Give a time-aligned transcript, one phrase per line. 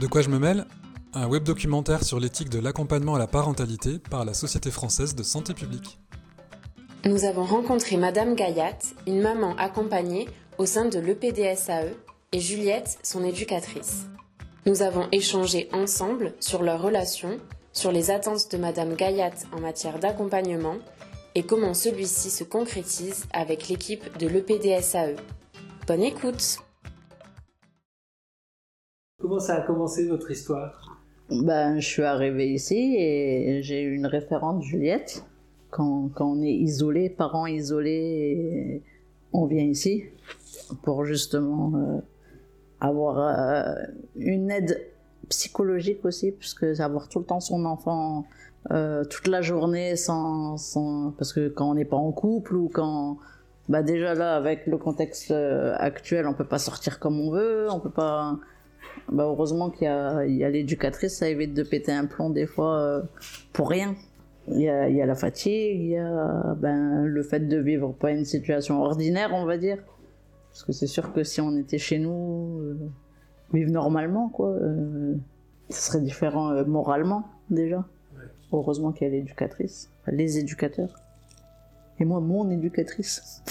[0.00, 0.66] De quoi je me mêle
[1.12, 5.22] Un web documentaire sur l'éthique de l'accompagnement à la parentalité par la Société française de
[5.22, 6.00] santé publique.
[7.04, 10.28] Nous avons rencontré Madame Gayat, une maman accompagnée
[10.58, 11.92] au sein de l'EPDSAE,
[12.32, 14.06] et Juliette, son éducatrice.
[14.66, 17.38] Nous avons échangé ensemble sur leur relation,
[17.72, 20.76] sur les attentes de Madame Gayat en matière d'accompagnement
[21.36, 25.14] et comment celui-ci se concrétise avec l'équipe de l'EPDSAE.
[25.86, 26.58] Bonne écoute
[29.34, 30.96] Comment ça a commencé votre histoire?
[31.28, 35.24] Ben, Je suis arrivée ici et j'ai eu une référente, Juliette.
[35.70, 38.80] Quand, quand on est isolé, parents isolés,
[39.32, 40.04] on vient ici
[40.84, 41.98] pour justement euh,
[42.80, 43.74] avoir euh,
[44.14, 44.86] une aide
[45.28, 48.26] psychologique aussi, puisque avoir tout le temps son enfant
[48.70, 52.70] euh, toute la journée sans, sans, parce que quand on n'est pas en couple ou
[52.72, 53.18] quand
[53.68, 57.80] bah déjà là avec le contexte actuel on peut pas sortir comme on veut on
[57.80, 58.38] peut pas
[59.10, 62.30] bah heureusement qu'il y a, il y a l'éducatrice, ça évite de péter un plomb
[62.30, 63.02] des fois euh,
[63.52, 63.94] pour rien.
[64.48, 67.56] Il y, a, il y a la fatigue, il y a ben, le fait de
[67.56, 69.78] vivre pas une situation ordinaire, on va dire.
[70.50, 72.78] Parce que c'est sûr que si on était chez nous, euh,
[73.54, 75.14] vivre normalement, quoi, euh,
[75.70, 77.78] ce serait différent euh, moralement déjà.
[78.14, 78.22] Ouais.
[78.52, 80.94] Heureusement qu'il y a l'éducatrice, enfin, les éducateurs.
[81.98, 83.42] Et moi, mon éducatrice.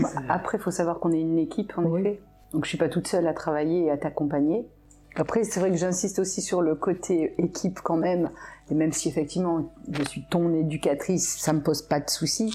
[0.00, 2.00] Bah, après, il faut savoir qu'on est une équipe, en Oui.
[2.00, 2.20] effet.
[2.52, 4.66] Donc, je suis pas toute seule à travailler et à t'accompagner.
[5.14, 8.30] Après, c'est vrai que j'insiste aussi sur le côté équipe quand même.
[8.70, 12.54] Et même si effectivement, je suis ton éducatrice, ça me pose pas de soucis.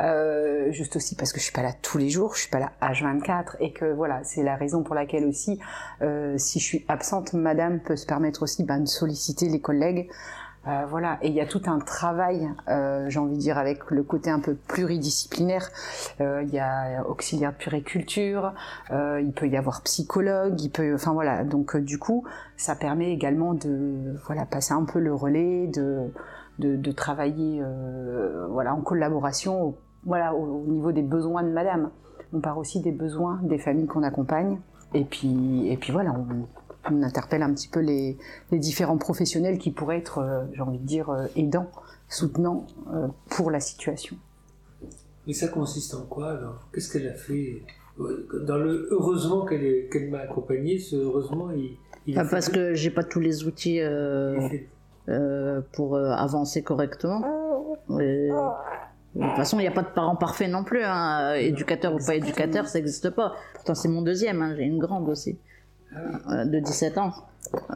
[0.00, 2.60] Euh, juste aussi parce que je suis pas là tous les jours, je suis pas
[2.60, 5.58] là H24 et que voilà, c'est la raison pour laquelle aussi,
[6.02, 10.08] euh, si je suis absente, Madame peut se permettre aussi ben, de solliciter les collègues.
[10.66, 13.90] Euh, voilà, et il y a tout un travail, euh, j'ai envie de dire, avec
[13.90, 15.70] le côté un peu pluridisciplinaire.
[16.20, 18.52] Euh, Il y a auxiliaire de puriculture,
[18.90, 21.44] euh, il peut y avoir psychologue, il peut, enfin voilà.
[21.44, 22.24] Donc euh, du coup,
[22.56, 26.12] ça permet également de, voilà, passer un peu le relais, de,
[26.58, 27.62] de, de travailler,
[28.50, 31.90] voilà, en collaboration, au, voilà, au, au niveau des besoins de Madame.
[32.34, 34.58] On part aussi des besoins des familles qu'on accompagne.
[34.92, 36.46] Et puis, et puis voilà, on,
[36.92, 38.16] on interpelle un petit peu les,
[38.50, 41.70] les différents professionnels qui pourraient être, euh, j'ai envie de dire, euh, aidants,
[42.08, 44.16] soutenants euh, pour la situation.
[45.26, 46.68] Et ça consiste en quoi alors?
[46.72, 47.62] Qu'est-ce qu'elle a fait?
[48.46, 51.76] Dans le heureusement qu'elle est- qu'elle m'a accompagné, ce heureusement, il,
[52.06, 54.38] il Ah, parce fait- que j'ai pas tous les outils euh,
[55.08, 57.22] euh, pour euh, avancer correctement.
[58.00, 58.28] Et,
[59.14, 60.82] de toute façon, il n'y a pas de parents parfaits non plus.
[60.84, 61.34] Hein.
[61.34, 63.34] Éducateur ou pas éducateur, ça n'existe pas.
[63.54, 64.40] Pourtant, c'est mon deuxième.
[64.42, 64.54] Hein.
[64.56, 65.38] J'ai une grande aussi,
[65.92, 67.12] de 17 ans.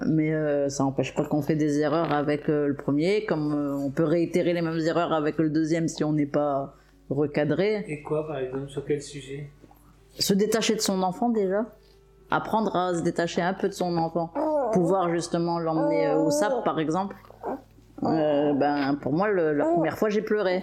[0.06, 3.75] Mais euh, ça n'empêche pas qu'on fait des erreurs avec euh, le premier, comme euh,
[3.75, 6.75] on peut réitérer les mêmes erreurs avec le deuxième si on n'est pas
[7.09, 7.84] recadré.
[7.89, 9.49] Et quoi, par exemple, sur quel sujet?
[10.19, 11.65] Se détacher de son enfant déjà.
[12.31, 14.31] Apprendre à se détacher un peu de son enfant.
[14.73, 17.15] Pouvoir justement l'emmener au SAP par exemple.
[18.03, 20.62] Ben, pour moi, le- la première fois, j'ai pleuré.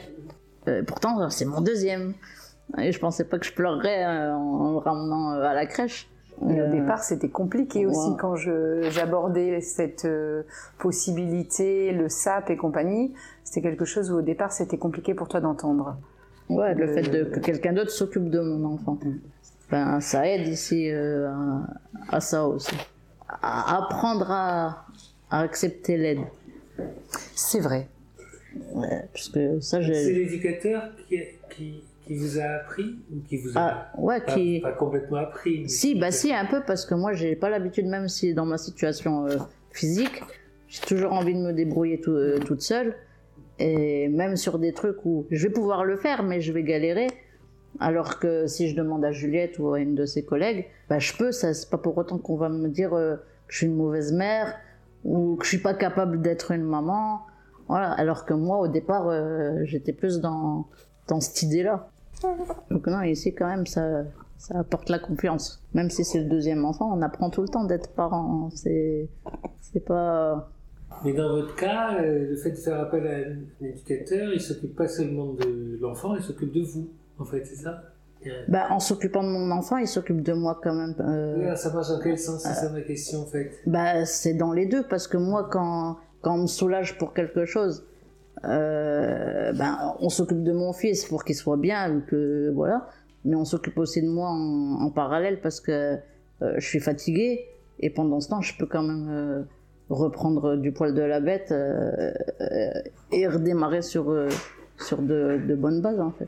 [0.87, 2.13] Pourtant, c'est mon deuxième.
[2.77, 6.07] Et je pensais pas que je pleurerais euh, en le ramenant à la crèche.
[6.41, 10.43] Euh, au départ, c'était compliqué aussi quand je- j'abordais cette euh,
[10.77, 13.13] possibilité, le SAP et compagnie.
[13.43, 15.97] C'était quelque chose où au départ, c'était compliqué pour toi d'entendre.
[16.49, 18.97] Ouais, le Le- fait de, que quelqu'un d'autre s'occupe de mon enfant.
[19.69, 22.75] Ben, ça aide ici euh, à, à ça aussi.
[23.27, 24.85] À apprendre à,
[25.29, 26.19] à accepter l'aide.
[27.35, 27.87] C'est vrai.
[28.73, 31.19] Ouais, parce que ça, C'est l'éducateur qui,
[31.51, 34.59] qui, qui vous a appris ou qui vous a Ah, ouais, pas, qui.
[34.61, 38.07] pas complètement appris Si, bah si, un peu, parce que moi, j'ai pas l'habitude, même
[38.07, 39.37] si dans ma situation euh,
[39.71, 40.23] physique,
[40.67, 42.95] j'ai toujours envie de me débrouiller tout- euh, toute seule.
[43.59, 47.07] Et même sur des trucs où je vais pouvoir le faire, mais je vais galérer.
[47.79, 51.13] Alors que si je demande à Juliette ou à une de ses collègues, bah je
[51.15, 53.21] peux, ça c'est pas pour autant qu'on va me dire euh, que
[53.53, 54.55] je suis une mauvaise mère
[55.03, 57.21] ou que je suis pas capable d'être une maman.
[57.67, 59.11] Voilà, alors que moi au départ
[59.65, 60.67] j'étais plus dans,
[61.07, 61.89] dans cette idée-là.
[62.69, 64.03] Donc non, ici quand même ça,
[64.37, 65.61] ça apporte la confiance.
[65.73, 68.49] Même si c'est le deuxième enfant, on apprend tout le temps d'être parent.
[68.53, 69.07] C'est,
[69.61, 70.49] c'est pas.
[71.05, 74.75] Mais dans votre cas, euh, le fait de faire appel à un éducateur, il s'occupe
[74.75, 76.89] pas seulement de l'enfant, il s'occupe de vous,
[77.19, 77.83] en fait, c'est ça?
[78.25, 80.95] Euh, Bah, en s'occupant de mon enfant, il s'occupe de moi quand même.
[80.99, 82.41] euh, Ça marche dans quel sens?
[82.43, 83.51] C'est ça ma question, en fait.
[83.65, 87.45] Bah, c'est dans les deux parce que moi, quand, quand on me soulage pour quelque
[87.45, 87.85] chose,
[88.45, 92.87] euh, ben, on s'occupe de mon fils pour qu'il soit bien, que voilà.
[93.25, 95.97] Mais on s'occupe aussi de moi en, en parallèle parce que
[96.41, 97.45] euh, je suis fatiguée
[97.79, 99.41] et pendant ce temps, je peux quand même euh,
[99.89, 102.69] reprendre du poil de la bête euh, euh,
[103.11, 104.29] et redémarrer sur euh,
[104.77, 106.27] sur de, de bonnes bases en fait.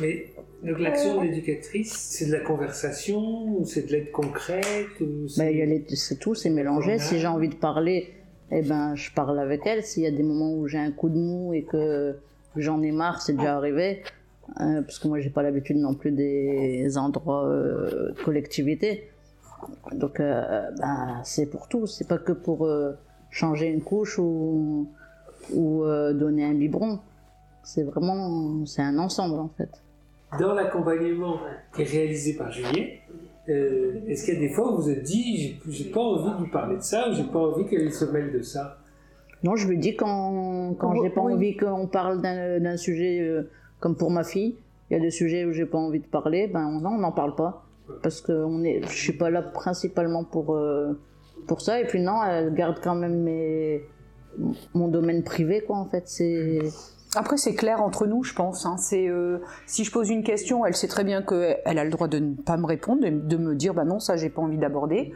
[0.00, 0.26] Mais
[0.62, 5.40] donc l'action de l'éducatrice, c'est de la conversation ou c'est de l'aide concrète ou c'est-
[5.42, 6.98] Ben, il y a les- c'est tout, c'est mélangé.
[6.98, 8.12] Si j'ai envie de parler,
[8.50, 9.82] eh ben, je parle avec elle.
[9.84, 12.16] S'il y a des moments où j'ai un coup de mou et que
[12.56, 14.02] j'en ai marre, c'est déjà arrivé.
[14.60, 19.10] euh, parce que moi, j'ai pas l'habitude non plus des endroits euh, de collectivité.
[19.92, 21.86] Donc, euh, ben, c'est pour tout.
[21.86, 22.92] C'est pas que pour euh,
[23.30, 24.88] changer une couche ou,
[25.50, 27.00] donner un biberon.
[27.62, 29.70] C'est vraiment, c'est un ensemble en fait.
[30.38, 31.38] Dans l'accompagnement
[31.74, 33.00] qui est réalisé par Juliette,
[33.48, 36.30] euh, est-ce qu'il y a des fois où vous vous êtes dit j'ai- pas envie
[36.38, 38.78] de lui parler de ça ou j'ai pas envie qu'elle se mêle de ça?
[39.44, 43.48] Non, je lui dis quand, quand j'ai pas envie qu'on parle d'un sujet euh,
[43.80, 44.56] comme pour ma fille.
[44.90, 47.12] Il y a des sujets où j'ai pas envie de parler, ben non, on n'en
[47.12, 47.64] parle pas.
[48.02, 50.92] Parce que on est, je suis pas là principalement pour, euh,
[51.46, 51.80] pour ça.
[51.80, 53.82] Et puis non, elle garde quand même mes,
[54.74, 56.02] mon domaine privé, quoi, en fait.
[56.06, 56.58] C'est.
[57.16, 58.66] Après, c'est clair entre nous, je pense.
[58.66, 58.76] hein.
[58.78, 62.08] C'est euh, si je pose une question, elle sait très bien qu'elle a le droit
[62.08, 64.58] de ne pas me répondre, de, de me dire bah non, ça j'ai pas envie
[64.58, 65.12] d'aborder.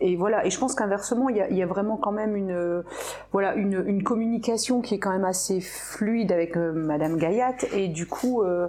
[0.00, 0.44] Et voilà.
[0.46, 2.82] Et je pense qu'inversement, il y a, vraiment quand même une euh,
[3.32, 7.56] voilà une, communication qui est quand même assez fluide avec euh, Madame Gayat.
[7.72, 8.42] Et du coup.
[8.42, 8.68] euh,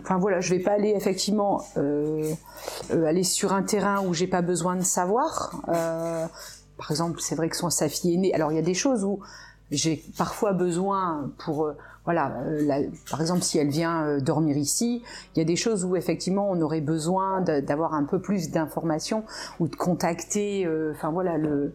[0.00, 4.74] Enfin voilà, je vais pas aller effectivement aller sur un terrain où j'ai pas besoin
[4.74, 5.52] de savoir.
[5.66, 8.34] Par exemple, c'est vrai que son sa fille est née.
[8.34, 9.20] Alors il y a des choses où
[9.70, 12.80] j'ai parfois besoin pour euh, voilà euh, la-
[13.10, 15.02] par exemple si elle vient euh, dormir ici
[15.34, 18.50] il y a des choses où effectivement on aurait besoin de- d'avoir un peu plus
[18.50, 19.24] d'informations
[19.60, 21.74] ou de contacter euh, enfin voilà le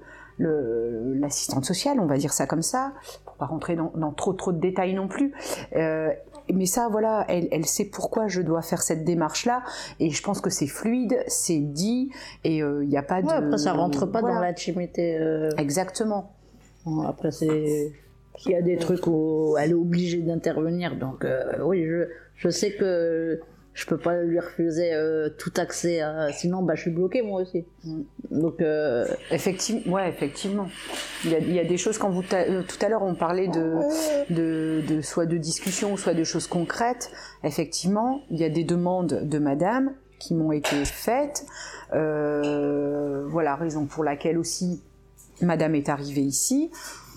[1.19, 2.93] l'assistante sociale on va dire ça comme ça
[3.25, 5.33] pour pas rentrer dans, dans trop trop de détails non plus
[5.75, 6.09] Euh,
[6.53, 9.63] mais ça, voilà, elle, elle sait pourquoi je dois faire cette démarche-là,
[10.01, 12.11] et je pense que c'est fluide, c'est dit,
[12.43, 13.27] et il n'y a pas de.
[13.27, 14.35] Ouais, après, ça rentre pas Voilà.
[14.35, 15.17] dans l'intimité.
[15.17, 16.33] euh, Exactement.
[16.85, 17.94] Bon, après, c'est.
[18.45, 22.50] Il y a des trucs où elle est obligée d'intervenir, donc euh, oui, je, je
[22.50, 23.39] sais que
[23.74, 26.31] je peux pas lui refuser euh, tout accès, à...
[26.31, 27.65] sinon bah, je suis bloqué moi aussi.
[28.31, 30.68] Donc, euh, Effectivement, ouais, effectivement.
[31.25, 33.79] Il y a, des choses quand vous tout à l'heure on parlait de,
[34.33, 37.12] de, de soit de discussion, soit de choses concrètes.
[37.44, 41.45] Effectivement, il y a des demandes de Madame qui m'ont été faites.
[41.91, 44.81] Voilà, raison pour laquelle aussi
[45.41, 46.71] Madame est arrivée ici.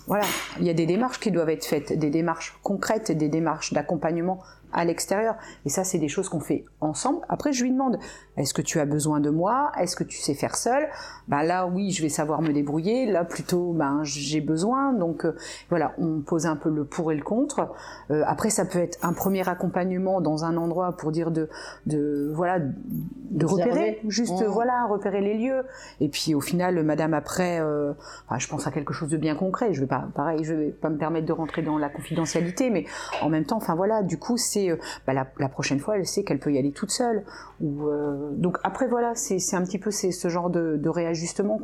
[0.07, 0.25] Voilà,
[0.59, 4.41] il y a des démarches qui doivent être faites, des démarches concrètes, des démarches d'accompagnement
[4.73, 5.35] à l'extérieur.
[5.65, 7.19] Et ça, c'est des choses qu'on fait ensemble.
[7.29, 7.99] Après, je lui demande,
[8.37, 9.71] est-ce que tu as besoin de moi?
[9.79, 10.87] Est-ce que tu sais faire seul?
[11.27, 13.05] Ben là, oui, je vais savoir me débrouiller.
[13.05, 14.93] Là, plutôt, ben j'ai besoin.
[14.93, 15.35] Donc euh,
[15.69, 17.69] voilà, on pose un peu le pour et le contre.
[18.11, 21.49] Euh, après, ça peut être un premier accompagnement dans un endroit pour dire de,
[21.85, 24.45] de voilà, de repérer, juste Mmh.
[24.45, 25.63] voilà, repérer les lieux.
[25.99, 27.93] Et puis au final, Madame après, euh,
[28.37, 29.73] je pense à quelque chose de bien concret.
[29.73, 32.85] Je vais pas, pareil, je vais pas me permettre de rentrer dans la confidentialité, mais
[33.21, 36.05] en même temps, enfin voilà, du coup, c'est euh, bah, la, la prochaine fois, elle
[36.05, 37.23] sait qu'elle peut y aller toute seule.
[37.61, 41.57] Ou euh, donc après voilà, c'est un petit peu ce genre de, de réajustement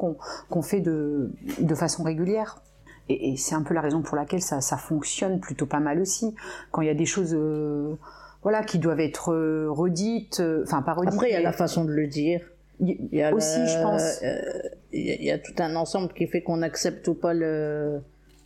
[0.50, 2.62] qu'on fait de de façon régulière.
[3.10, 6.00] Et, et c'est un peu la raison pour laquelle ça, ça fonctionne plutôt pas mal
[6.00, 6.34] aussi.
[6.72, 7.95] Quand il y a des choses, euh,
[8.44, 9.34] voilà, qui doivent être
[9.68, 11.13] redites, enfin pas redites.
[11.13, 12.42] après, il y a la façon de le dire.
[12.80, 14.19] il- y a Aussi, le- je pense.
[14.24, 14.42] euh,
[14.94, 17.34] Il y, a- il y a tout un ensemble qui fait qu'on accepte ou pas
[17.34, 18.01] le,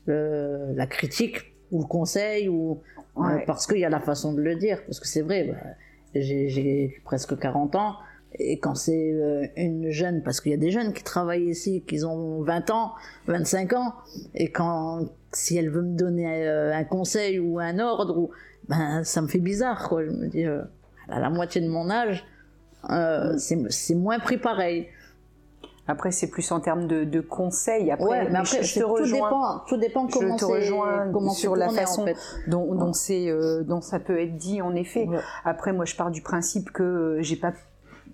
[0.06, 2.82] le- la critique ou le conseil ou
[3.18, 3.44] Ouais.
[3.46, 4.84] parce qu'il y a la façon de le dire.
[4.86, 5.70] Parce que c'est vrai, bah,
[6.16, 7.96] j'ai presque 40 ans
[8.40, 11.84] et quand c'est euh, une jeune, parce qu'il y a des jeunes qui travaillent ici,
[11.88, 12.94] qui ont 20 ans,
[13.28, 13.94] 25 ans,
[14.36, 18.32] et quand si elle veut me donner euh, un conseil ou un ordre, ou,
[18.68, 19.88] ben ça me fait bizarre.
[19.88, 20.06] Quoi.
[20.06, 20.62] Je me dis, euh,
[21.10, 22.26] à la moitié de mon âge,
[22.90, 24.88] euh, c'est moins pris pareil.
[25.88, 27.92] Après, c'est plus en termes de, de conseils.
[27.92, 30.46] Après, Ouais, mais après, je, je te tout rejoins dépend, tout dépend Je comment te
[30.46, 32.18] c'est rejoins comment sur la façon en fait.
[32.48, 35.06] dont, dont c'est, euh, dont ça peut être dit, en effet.
[35.08, 35.18] Ouais.
[35.46, 37.54] Après, moi, je pars du principe que euh, j'ai pas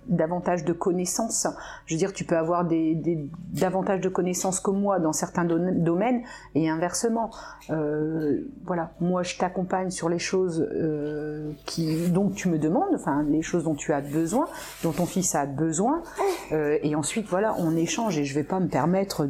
[0.07, 1.47] davantage de connaissances.
[1.85, 5.45] Je veux dire, tu peux avoir des, des- davantage de connaissances que moi dans certains
[5.45, 6.21] domaines
[6.55, 7.31] et inversement.
[7.69, 13.25] Euh, voilà, moi, je t'accompagne sur les choses euh, qui, dont tu me demandes, enfin,
[13.29, 14.47] les choses dont tu as besoin,
[14.83, 16.03] dont ton fils a besoin,
[16.51, 19.27] euh, et ensuite, voilà, on échange et je vais pas me permettre un-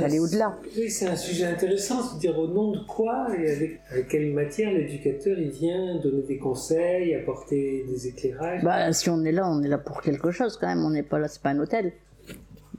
[0.00, 0.56] d'aller au-delà.
[0.76, 4.32] Oui, c'est un sujet intéressant, se dire au nom de quoi et avec, avec quelle
[4.32, 8.62] matière l'éducateur il vient donner des conseils, apporter des éclairages.
[8.62, 10.84] Bah, si on est là, on est là pour quelque chose quand même.
[10.84, 11.92] On n'est pas là, c'est pas un hôtel.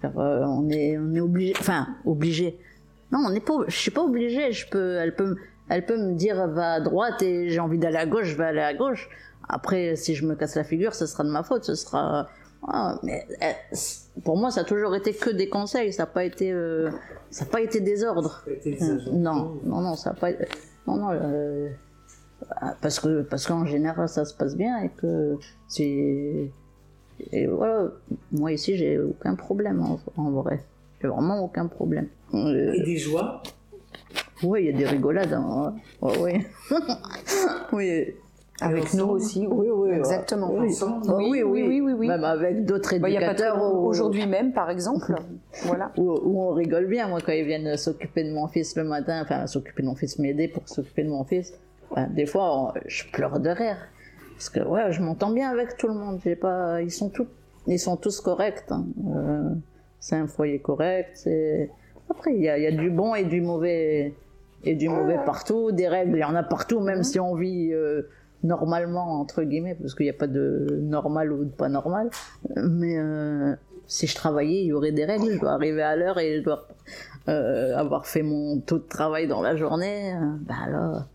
[0.03, 1.53] Alors, euh, on est, on est obligé.
[1.59, 2.59] Enfin, obligé.
[3.11, 3.53] Non, on n'est pas.
[3.67, 4.51] Je suis pas obligé.
[4.51, 4.97] Je peux.
[4.97, 5.25] Elle peut.
[5.27, 5.37] me-
[5.69, 8.43] Elle peut me dire va à droite et j'ai envie d'aller à gauche, je vais
[8.45, 9.09] aller à gauche.
[9.47, 11.63] Après, si je me casse la figure, ce sera de ma faute.
[11.63, 12.27] Ce sera.
[12.67, 13.25] Ah, mais
[13.71, 15.93] c- pour moi, ça a toujours été que des conseils.
[15.93, 16.51] Ça n'a pas été.
[16.51, 16.89] euh,
[17.29, 18.43] Ça n'a pas été des ordres.
[18.47, 18.77] A été.
[19.11, 20.31] Non, non, non, ça n'a pas.
[20.85, 21.09] Non, non.
[21.11, 21.69] euh,
[22.81, 25.37] Parce que parce qu'en général ça se passe bien et que
[25.69, 26.51] c'est
[27.31, 27.87] et voilà
[28.31, 30.59] moi ici j'ai aucun problème en, en vrai
[31.01, 33.41] j'ai vraiment aucun problème Euh, Et des joies
[34.43, 35.75] oui il y a des rigolades hein.
[36.01, 36.45] ouais, ouais.
[37.71, 38.13] oui
[38.61, 40.51] Avec ensemble nous aussi, Oui, oui, exactement.
[40.53, 40.69] oui.
[40.69, 42.07] Ensemble Ah Oui, oui, oui, oui, oui.
[42.07, 45.13] même avec d'autres Bah, il y a pas très éducateurs aujourd'hui même, par exemple.
[45.65, 45.91] voilà.
[45.97, 49.21] où, où on rigole bien, moi, quand ils viennent s'occuper de mon fils le matin,
[49.23, 51.53] enfin, s'occuper de mon fils, m'aider pour s'occuper de mon fils,
[51.95, 53.77] ben, des fois, on- je pleure de rire.
[54.43, 56.19] Parce que, ouais, je m'entends bien avec tout le monde.
[56.21, 57.27] J'ai pas, ils sont tous,
[57.65, 58.65] ils sont tous corrects.
[58.71, 58.83] hein.
[59.07, 59.49] Euh,
[60.01, 61.29] c'est un foyer correct.
[62.09, 64.13] Après, il y a, il y a du bon et du mauvais,
[64.65, 65.71] et du mauvais partout.
[65.71, 68.01] Des règles, il y en a partout, même si on vit euh,
[68.43, 72.09] normalement, entre guillemets, parce qu'il n'y a pas de normal ou de pas normal.
[72.57, 73.55] Mais euh,
[73.87, 75.31] si je travaillais, il y aurait des règles.
[75.31, 76.67] Je dois arriver à l'heure et je dois
[77.27, 80.13] avoir fait mon taux de travail dans la journée.
[80.41, 81.07] Bah là,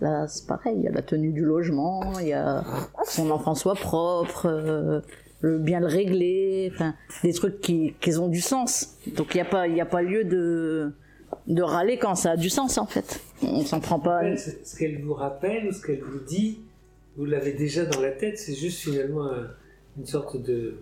[0.00, 0.74] là c'est pareil.
[0.78, 2.64] Il y a la tenue du logement, il y a
[3.04, 5.00] son enfant soit propre, euh,
[5.40, 8.96] le bien le régler, enfin des trucs qui, qui ont du sens.
[9.16, 10.92] Donc il n'y a pas, y a pas lieu de
[11.48, 13.20] de râler quand ça a du sens en fait.
[13.42, 14.22] On s'en prend pas.
[14.22, 16.60] Ouais, Ce qu'elle vous rappelle ou ce qu'elle vous dit,
[17.16, 19.48] vous l'avez déjà dans la tête, c'est juste finalement un-
[19.98, 20.76] une sorte de.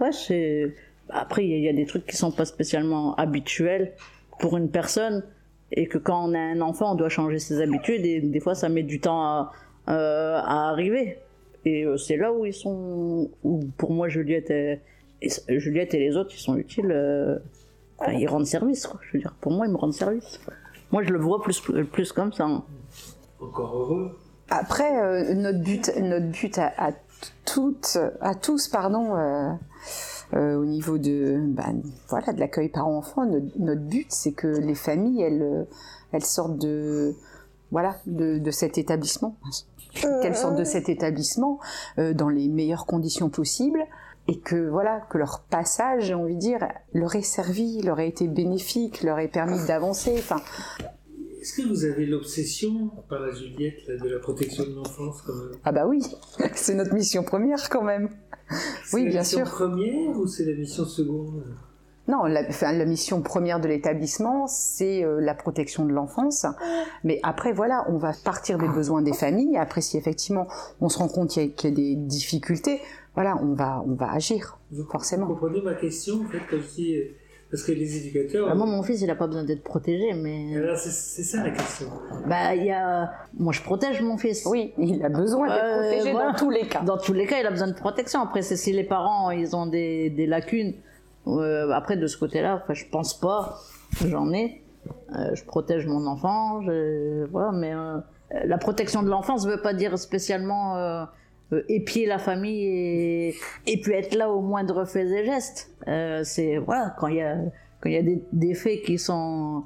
[0.00, 0.74] Ouais, c'est.
[1.10, 3.92] Après, il y, y a des trucs qui sont pas spécialement habituels
[4.38, 5.22] pour une personne
[5.76, 8.54] et que quand on a un enfant, on doit changer ses habitudes et des fois,
[8.54, 9.52] ça met du temps à,
[9.88, 11.18] euh, à arriver.
[11.64, 13.30] Et euh, c'est là où ils sont.
[13.42, 14.80] Où pour moi, Juliette et,
[15.22, 16.90] et- Juliette et les autres, ils sont utiles.
[16.92, 17.38] euh,
[17.98, 19.00] enfin, ils rendent service, quoi.
[19.02, 20.40] Je veux dire, pour moi, ils me rendent service.
[20.92, 22.44] Moi, je le vois plus, plus comme ça.
[22.44, 22.62] hein.
[23.40, 24.18] Encore heureux.
[24.50, 26.92] Après, euh, notre but, notre but à, à
[27.46, 29.56] toutes, à tous, pardon,
[30.34, 34.74] euh, au niveau de, ben, voilà, de l'accueil parents-enfants, notre, notre but, c'est que les
[34.74, 35.64] familles, elles, euh,
[36.12, 37.14] elles sortent de,
[37.70, 39.36] voilà, de, de cet établissement,
[40.00, 41.60] qu'elles sortent de cet établissement
[41.98, 43.84] euh, dans les meilleures conditions possibles.
[44.26, 48.08] Et que voilà, que leur passage, j'ai envie de dire, leur ait servi, leur ait
[48.08, 50.14] été bénéfique, leur ait permis d'avancer.
[50.16, 50.40] Enfin,
[51.42, 55.58] Est-ce que vous avez l'obsession, par la Juliette, de la protection de l'enfance quand même?
[55.64, 56.00] Ah bah oui,
[56.54, 58.08] c'est notre mission première quand même.
[58.84, 59.50] C'est Oui, la bien mission sûr.
[59.54, 61.44] première ou c'est la mission seconde?
[62.06, 66.44] Non, la, enfin, la mission première de l'établissement, c'est euh, la protection de l'enfance.
[67.02, 69.56] Mais après, voilà, on va partir des besoins des familles.
[69.56, 70.46] Après, si effectivement
[70.82, 72.80] on se rend compte qu'il y, a- qu'il y a des difficultés,
[73.14, 75.26] voilà, on va, on va agir, Vous forcément.
[75.28, 76.96] comprenez ma question, en fait, je dis.
[76.96, 77.04] euh,
[77.54, 78.48] Parce que les éducateurs.
[78.48, 80.56] Bah, moi, mon fils, il a pas besoin d'être protégé, mais.
[80.56, 81.86] Alors, c'est c'est ça la question.
[82.26, 83.12] Bah, il y a.
[83.38, 84.44] Moi, je protège mon fils.
[84.46, 86.32] Oui, il a besoin d'être Euh, protégé voilà.
[86.32, 86.80] dans tous les cas.
[86.82, 88.20] Dans tous les cas, il a besoin de protection.
[88.20, 90.74] Après, c'est si les parents ils ont des, des lacunes.
[91.28, 93.60] euh, après, de ce côté-là, enfin, je pense pas.
[94.04, 94.62] J'en ai.
[95.16, 96.60] Euh, je protège mon enfant.
[96.62, 97.98] Je, voilà, mais euh,
[98.46, 101.06] la protection de l'enfance ne veut pas dire spécialement
[101.68, 103.34] épier la famille et,
[103.66, 105.70] et puis être là au moindre fait et geste.
[105.88, 107.36] Euh, c'est voilà, quand il y a
[107.80, 109.62] quand il y a des, des faits qui sont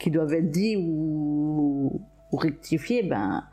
[0.00, 2.00] qui doivent être dits ou,
[2.32, 3.44] ou rectifiés, ben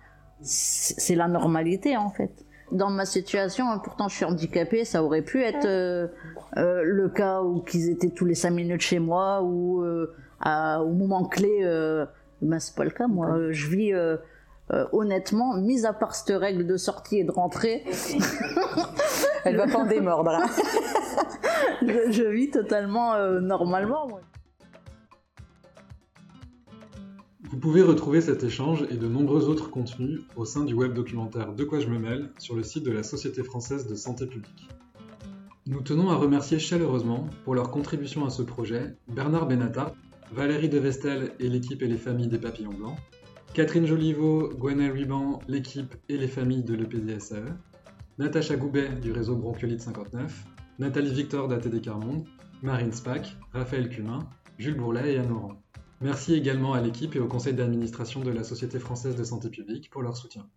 [0.42, 2.32] c'est la normalité en fait.
[2.72, 6.08] Dans ma situation, pourtant je suis handicapée, ça aurait pu être euh,
[6.58, 10.82] euh, le cas où qu'ils étaient tous les cinq minutes chez moi ou euh, à-
[10.84, 11.60] au moment clé.
[11.62, 12.06] Euh,
[12.42, 13.08] ben c'est pas le cas.
[13.08, 13.94] Moi, Euh, je vis
[14.72, 17.84] euh, honnêtement, mis à part cette règle de sortie et de rentrée,
[19.44, 20.32] Elle va pas en démordre.
[21.82, 24.20] je, vis totalement euh, normalement.
[27.52, 31.54] Vous pouvez retrouver cet échange et de nombreux autres contenus au sein du web documentaire
[31.54, 34.70] De quoi je me mêle sur le site de la Société française de santé publique.
[35.68, 39.94] Nous tenons à remercier chaleureusement pour leur contribution à ce projet Bernard Benata,
[40.32, 42.98] Valérie Devestel et l'équipe et les familles des papillons blancs,
[43.54, 47.56] Catherine Joliveau, Gwenaël Ruban, l'équipe et les familles de l'EPDSAE,
[48.18, 50.46] Natacha Goubet du réseau Bronchiolite 59,
[50.80, 52.26] Nathalie Victor d'ATD Carmonde,
[52.64, 55.62] Marine Spack, Raphaël Cumin, Jules Bourlet et Anne Laurent.
[56.02, 59.92] Merci également à l'équipe et au conseil d'administration de la Société française de santé publique
[59.92, 60.50] pour leur soutien.